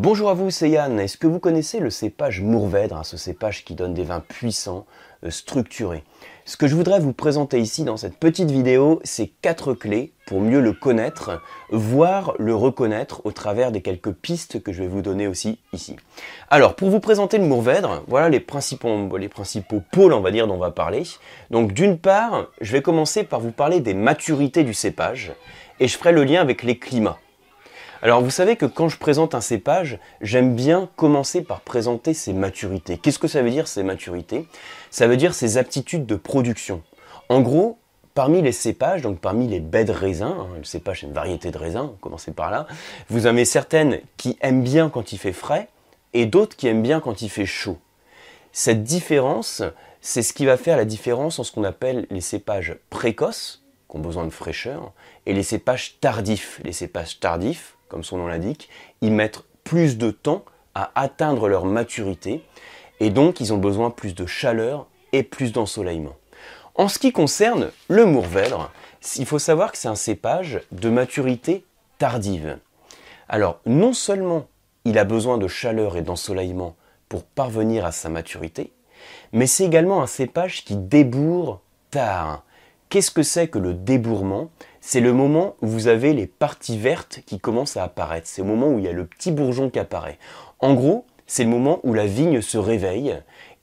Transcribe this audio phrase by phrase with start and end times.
[0.00, 1.00] Bonjour à vous, c'est Yann.
[1.00, 4.86] Est-ce que vous connaissez le cépage Mourvèdre, hein, ce cépage qui donne des vins puissants,
[5.24, 6.04] euh, structurés?
[6.44, 10.40] Ce que je voudrais vous présenter ici dans cette petite vidéo, c'est quatre clés pour
[10.40, 11.42] mieux le connaître,
[11.72, 15.96] voire le reconnaître au travers des quelques pistes que je vais vous donner aussi ici.
[16.48, 20.46] Alors, pour vous présenter le Mourvèdre, voilà les principaux, les principaux pôles, on va dire,
[20.46, 21.02] dont on va parler.
[21.50, 25.32] Donc, d'une part, je vais commencer par vous parler des maturités du cépage,
[25.80, 27.18] et je ferai le lien avec les climats.
[28.00, 32.32] Alors vous savez que quand je présente un cépage, j'aime bien commencer par présenter ses
[32.32, 32.96] maturités.
[32.96, 34.46] Qu'est-ce que ça veut dire ces maturités?
[34.90, 36.82] Ça veut dire ses aptitudes de production.
[37.28, 37.76] En gros,
[38.14, 41.50] parmi les cépages, donc parmi les baies de raisin, hein, le cépage c'est une variété
[41.50, 42.68] de raisin, commencez par là,
[43.08, 45.68] vous avez certaines qui aiment bien quand il fait frais
[46.14, 47.78] et d'autres qui aiment bien quand il fait chaud.
[48.52, 49.62] Cette différence,
[50.00, 53.96] c'est ce qui va faire la différence en ce qu'on appelle les cépages précoces, qui
[53.96, 54.92] ont besoin de fraîcheur,
[55.26, 56.60] et les cépages tardifs.
[56.64, 58.68] Les cépages tardifs, comme son nom l'indique,
[59.00, 62.42] ils mettent plus de temps à atteindre leur maturité
[63.00, 66.16] et donc ils ont besoin plus de chaleur et plus d'ensoleillement.
[66.74, 68.70] En ce qui concerne le Mourvèdre,
[69.16, 71.64] il faut savoir que c'est un cépage de maturité
[71.98, 72.58] tardive.
[73.28, 74.46] Alors non seulement
[74.84, 76.76] il a besoin de chaleur et d'ensoleillement
[77.08, 78.72] pour parvenir à sa maturité,
[79.32, 82.44] mais c'est également un cépage qui débourre tard.
[82.88, 84.50] Qu'est-ce que c'est que le débourrement?
[84.90, 88.26] C'est le moment où vous avez les parties vertes qui commencent à apparaître.
[88.26, 90.18] C'est le moment où il y a le petit bourgeon qui apparaît.
[90.60, 93.14] En gros, c'est le moment où la vigne se réveille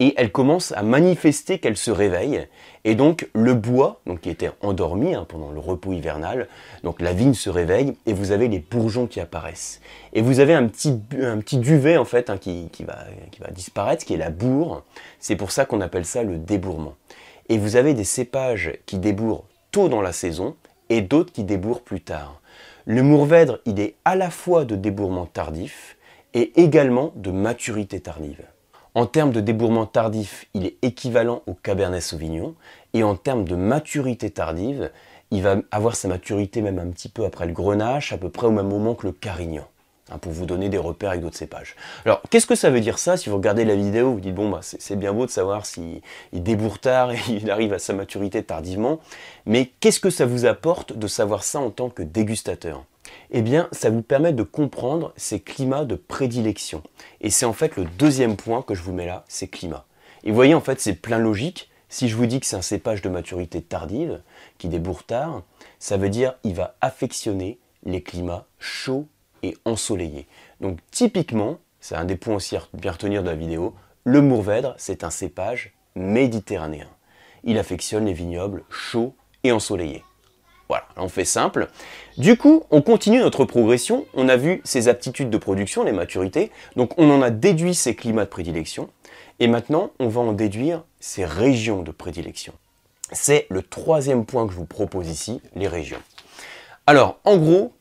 [0.00, 2.48] et elle commence à manifester qu'elle se réveille.
[2.82, 6.48] Et donc le bois, donc qui était endormi hein, pendant le repos hivernal,
[6.82, 9.80] donc la vigne se réveille et vous avez les bourgeons qui apparaissent.
[10.14, 10.98] Et vous avez un petit,
[11.52, 12.98] duvet en fait hein, qui, va,
[13.30, 14.82] qui va disparaître, qui est la bourre.
[15.20, 16.96] C'est pour ça qu'on appelle ça le débourrement.
[17.48, 20.56] Et vous avez des cépages qui débourrent tôt dans la saison
[20.88, 22.40] et d'autres qui débourrent plus tard.
[22.84, 25.96] Le Mourvèdre, il est à la fois de débourrement tardif
[26.34, 28.42] et également de maturité tardive.
[28.94, 32.54] En termes de débourrement tardif, il est équivalent au Cabernet Sauvignon
[32.92, 34.90] et en termes de maturité tardive,
[35.30, 38.46] il va avoir sa maturité même un petit peu après le Grenache, à peu près
[38.46, 39.66] au même moment que le Carignan.
[40.12, 41.74] Hein, pour vous donner des repères avec d'autres cépages.
[42.04, 44.50] Alors, qu'est-ce que ça veut dire ça Si vous regardez la vidéo, vous dites, bon,
[44.50, 46.02] bah, c'est bien beau de savoir s'il
[46.32, 49.00] débourre tard et il arrive à sa maturité tardivement,
[49.46, 52.84] mais qu'est-ce que ça vous apporte de savoir ça en tant que dégustateur?
[53.30, 56.82] Eh bien, ça vous permet de comprendre ces climats de prédilection.
[57.20, 59.86] Et c'est en fait le deuxième point que je vous mets là, ces climats.
[60.24, 61.70] Et vous voyez, en fait, c'est plein logique.
[61.88, 64.20] Si je vous dis que c'est un cépage de maturité tardive,
[64.58, 65.42] qui débourre tard,
[65.78, 69.06] ça veut dire qu'il va affectionner les climats chauds
[69.64, 70.26] ensoleillé.
[70.60, 74.74] Donc typiquement, c'est un des points aussi à bien retenir de la vidéo, le Mourvèdre,
[74.78, 76.88] c'est un cépage méditerranéen.
[77.44, 79.14] Il affectionne les vignobles chauds
[79.44, 80.02] et ensoleillés.
[80.68, 81.68] Voilà, on fait simple.
[82.16, 84.06] Du coup, on continue notre progression.
[84.14, 86.50] On a vu ses aptitudes de production, les maturités.
[86.76, 88.88] Donc on en a déduit ses climats de prédilection.
[89.38, 92.54] Et maintenant, on va en déduire ses régions de prédilection.
[93.10, 96.02] C'est le troisième point que je vous propose ici, les régions.
[96.86, 97.72] Alors, en gros,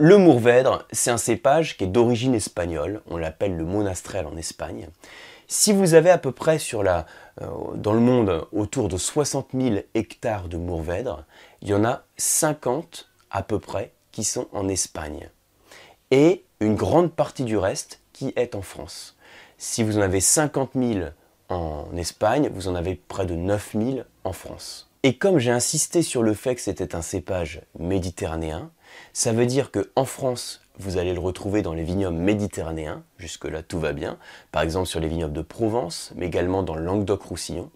[0.00, 4.88] le Mourvèdre, c'est un cépage qui est d'origine espagnole, on l'appelle le monastrel en Espagne.
[5.46, 7.04] Si vous avez à peu près sur la,
[7.42, 11.26] euh, dans le monde autour de 60 000 hectares de Mourvèdre,
[11.60, 15.28] il y en a 50 à peu près qui sont en Espagne.
[16.10, 19.18] Et une grande partie du reste qui est en France.
[19.58, 21.08] Si vous en avez 50 000
[21.50, 24.88] en Espagne, vous en avez près de 9 000 en France.
[25.02, 28.70] Et comme j'ai insisté sur le fait que c'était un cépage méditerranéen,
[29.12, 33.78] ça veut dire qu'en France, vous allez le retrouver dans les vignobles méditerranéens, jusque-là tout
[33.78, 34.18] va bien,
[34.52, 37.70] par exemple sur les vignobles de Provence, mais également dans le Languedoc-Roussillon.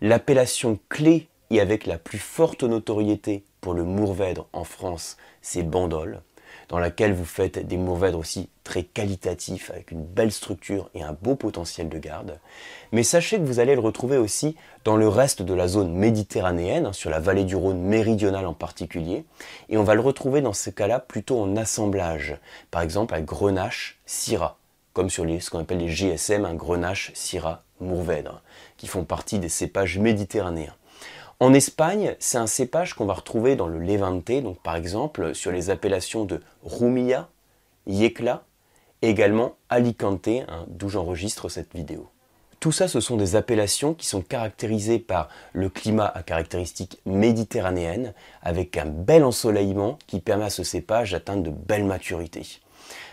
[0.00, 6.22] L'appellation clé et avec la plus forte notoriété pour le Mourvèdre en France, c'est Bandol
[6.70, 11.16] dans laquelle vous faites des mourvèdres aussi très qualitatifs, avec une belle structure et un
[11.20, 12.38] beau potentiel de garde.
[12.92, 16.86] Mais sachez que vous allez le retrouver aussi dans le reste de la zone méditerranéenne,
[16.86, 19.24] hein, sur la vallée du Rhône méridionale en particulier,
[19.68, 22.38] et on va le retrouver dans ce cas-là plutôt en assemblage,
[22.70, 24.56] par exemple avec Grenache, Syrah,
[24.92, 28.42] comme sur ce qu'on appelle les GSM, un Grenache, Syrah, Mourvèdre,
[28.76, 30.74] qui font partie des cépages méditerranéens.
[31.42, 35.50] En Espagne, c'est un cépage qu'on va retrouver dans le Levante, donc par exemple sur
[35.50, 37.30] les appellations de Rumilla,
[37.86, 38.44] Yecla,
[39.00, 42.10] également Alicante, hein, d'où j'enregistre cette vidéo.
[42.60, 48.12] Tout ça, ce sont des appellations qui sont caractérisées par le climat à caractéristiques méditerranéennes,
[48.42, 52.60] avec un bel ensoleillement qui permet à ce cépage d'atteindre de belles maturités.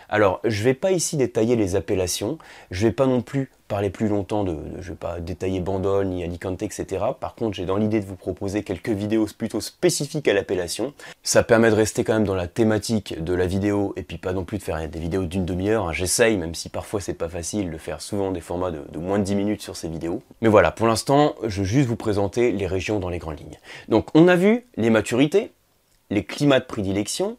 [0.08, 2.38] Alors, je ne vais pas ici détailler les appellations,
[2.70, 5.60] je ne vais pas non plus parler plus longtemps de, je ne vais pas détailler
[5.60, 6.86] Bandol ni Alicante, etc.
[7.20, 10.94] Par contre, j'ai dans l'idée de vous proposer quelques vidéos plutôt spécifiques à l'appellation.
[11.22, 14.32] Ça permet de rester quand même dans la thématique de la vidéo et puis pas
[14.32, 15.88] non plus de faire des vidéos d'une demi-heure.
[15.88, 15.92] Hein.
[15.92, 19.18] J'essaye, même si parfois c'est pas facile, de faire souvent des formats de, de, moins
[19.18, 20.22] de 10 minutes sur ces vidéos.
[20.40, 23.58] Mais voilà, pour l'instant, je veux juste vous présenter les régions dans les grandes lignes.
[23.88, 25.52] Donc, on a vu les maturités,
[26.08, 27.36] les climats de prédilection,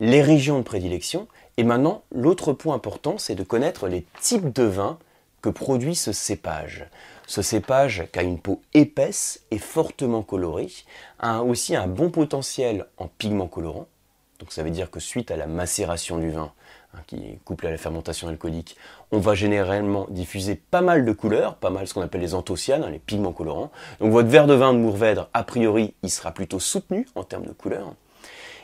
[0.00, 4.64] les régions de prédilection, et maintenant, l'autre point important, c'est de connaître les types de
[4.64, 4.98] vins
[5.40, 6.86] que produit ce cépage.
[7.26, 10.68] Ce cépage qui a une peau épaisse et fortement colorée
[11.18, 13.88] a aussi un bon potentiel en pigments colorants.
[14.38, 16.52] Donc ça veut dire que suite à la macération du vin,
[16.94, 18.76] hein, qui couple à la fermentation alcoolique,
[19.12, 22.84] on va généralement diffuser pas mal de couleurs, pas mal ce qu'on appelle les anthocyanes,
[22.84, 23.70] hein, les pigments colorants.
[24.00, 27.46] Donc votre verre de vin de Mourvèdre, a priori, il sera plutôt soutenu en termes
[27.46, 27.94] de couleurs.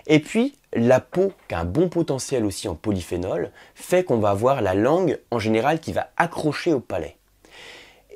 [0.06, 4.30] Et puis, la peau, qui a un bon potentiel aussi en polyphénol, fait qu'on va
[4.30, 7.16] avoir la langue en général qui va accrocher au palais.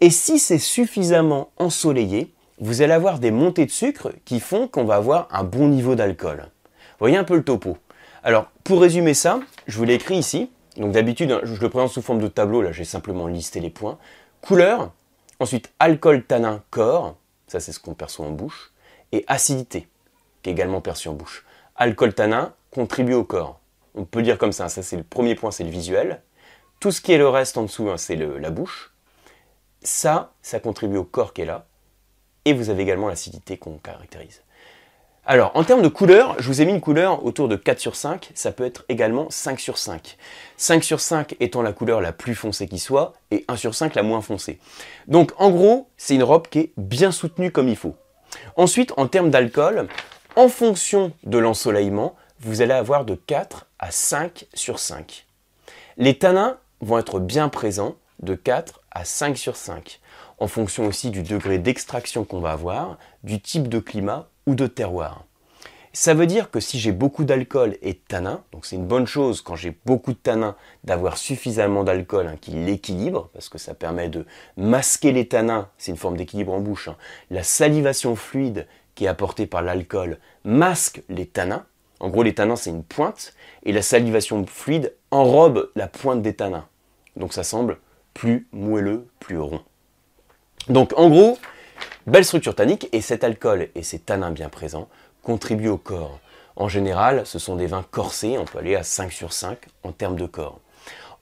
[0.00, 4.85] Et si c'est suffisamment ensoleillé, vous allez avoir des montées de sucre qui font qu'on
[4.85, 6.49] va avoir un bon niveau d'alcool.
[6.99, 7.77] Voyez un peu le topo.
[8.23, 10.50] Alors, pour résumer ça, je vous l'ai écrit ici.
[10.77, 13.97] Donc d'habitude, je le présente sous forme de tableau, là j'ai simplement listé les points.
[14.43, 14.93] Couleur,
[15.41, 17.17] ensuite alcool, tanin, corps,
[17.47, 18.73] ça c'est ce qu'on perçoit en bouche,
[19.12, 19.89] et acidité,
[20.43, 21.45] qui est également perçu en bouche
[21.76, 23.61] alcool tanin contribue au corps.
[23.94, 26.23] On peut dire comme ça, ça c'est le premier point, c'est le visuel.
[26.81, 28.93] Tout ce qui est le reste en dessous, hein, c'est la bouche.
[29.82, 31.67] Ça, ça contribue au corps qui est là.
[32.44, 34.43] Et vous avez également l'acidité qu'on caractérise.
[35.28, 37.96] Alors, en termes de couleur, je vous ai mis une couleur autour de 4 sur
[37.96, 40.17] 5, ça peut être également 5 sur 5.
[40.56, 43.96] 5 sur 5 étant la couleur la plus foncée qui soit, et 1 sur 5
[43.96, 44.61] la moins foncée.
[45.08, 47.96] Donc, en gros, c'est une robe qui est bien soutenue comme il faut.
[48.55, 49.88] Ensuite, en termes d'alcool,
[50.37, 55.27] en fonction de l'ensoleillement, vous allez avoir de 4 à 5 sur 5.
[55.97, 60.00] Les tanins vont être bien présents de 4 à 5 sur 5,
[60.38, 64.67] en fonction aussi du degré d'extraction qu'on va avoir, du type de climat ou de
[64.67, 65.25] terroir.
[65.94, 69.06] Ça veut dire que si j'ai beaucoup d'alcool et de tanins, donc c'est une bonne
[69.06, 70.55] chose quand j'ai beaucoup de tanins
[70.85, 74.27] d'avoir suffisamment d'alcool hein, qui l'équilibre, parce que ça permet de
[74.59, 76.97] masquer les tanins, c'est une forme d'équilibre en bouche, hein.
[77.31, 81.64] la salivation fluide qui est apporté par l'alcool masque les tanins.
[82.00, 83.32] En gros, les tanins, c'est une pointe,
[83.62, 86.66] et la salivation fluide enrobe la pointe des tanins.
[87.14, 87.78] Donc ça semble
[88.12, 89.62] plus moelleux, plus rond.
[90.69, 91.38] Donc en gros,
[92.06, 94.88] belle structure tannique, et cet alcool et ces tanins bien présents
[95.22, 96.19] contribuent au corps.
[96.56, 99.93] En général, ce sont des vins corsés, on peut aller à 5 sur 5 en
[99.93, 100.60] termes de corps.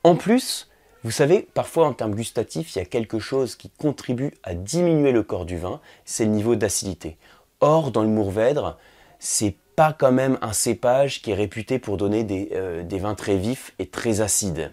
[0.04, 0.70] En plus,
[1.02, 5.12] vous savez, parfois en termes gustatifs, il y a quelque chose qui contribue à diminuer
[5.12, 7.18] le corps du vin, c'est le niveau d'acidité.
[7.60, 8.78] Or, dans le Mourvèdre,
[9.18, 13.36] c'est pas quand même un cépage qui est réputé pour donner des, euh, vins très
[13.36, 14.72] vifs et très acides.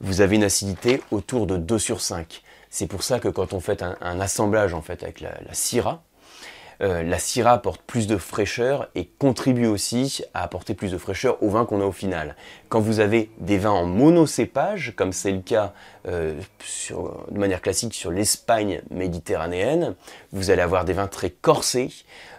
[0.00, 2.42] Vous avez une acidité autour de 2 sur 5.
[2.70, 6.02] C'est pour ça que quand on fait un, assemblage en fait avec la, la Syrah,
[6.82, 11.42] euh, la Syrah apporte plus de fraîcheur et contribue aussi à apporter plus de fraîcheur
[11.42, 12.36] au vin qu'on a au final.
[12.68, 15.72] Quand vous avez des vins en monocépage, comme c'est le cas
[16.06, 16.34] euh,
[17.30, 19.94] de manière classique sur l'Espagne méditerranéenne,
[20.32, 21.90] vous allez avoir des vins très corsés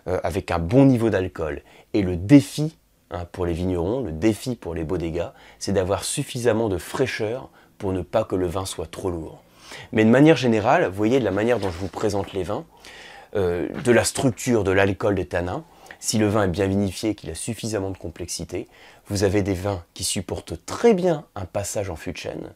[0.07, 1.61] euh, avec un bon niveau d'alcool.
[1.93, 2.77] Et le défi
[3.11, 7.93] hein, pour les vignerons, le défi pour les bodegas, c'est d'avoir suffisamment de fraîcheur pour
[7.93, 9.41] ne pas que le vin soit trop lourd.
[9.91, 12.65] Mais de manière générale, vous voyez de la manière dont je vous présente les vins,
[13.35, 15.63] euh, de la structure de l'alcool des tanins,
[15.99, 18.67] si le vin est bien vinifié et qu'il a suffisamment de complexité,
[19.07, 22.53] vous avez des vins qui supportent très bien un passage en fût de chêne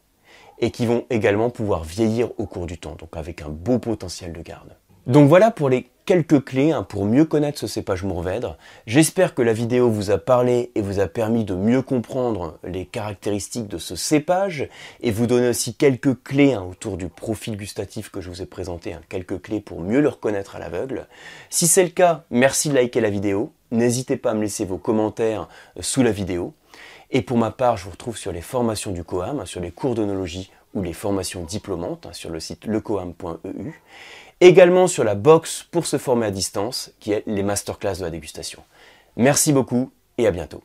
[0.59, 4.31] et qui vont également pouvoir vieillir au cours du temps, donc avec un beau potentiel
[4.31, 4.75] de garde.
[5.07, 8.57] Donc voilà pour les quelques clés hein, pour mieux connaître ce cépage Mourvèdre.
[8.85, 12.85] J'espère que la vidéo vous a parlé et vous a permis de mieux comprendre les
[12.85, 14.67] caractéristiques de ce cépage
[15.01, 18.45] et vous donner aussi quelques clés hein, autour du profil gustatif que je vous ai
[18.45, 21.07] présenté, hein, quelques clés pour mieux le reconnaître à l'aveugle.
[21.49, 23.51] Si c'est le cas, merci de liker la vidéo.
[23.71, 26.53] N'hésitez pas à me laisser vos commentaires euh, sous la vidéo.
[27.09, 29.95] Et pour ma part, je vous retrouve sur les formations du COAM, sur les cours
[29.95, 33.73] d'onologie ou les formations diplômantes sur le site lecoam.eu.
[34.43, 38.09] Également sur la box pour se former à distance, qui est les masterclass de la
[38.09, 38.63] dégustation.
[39.15, 40.63] Merci beaucoup et à bientôt.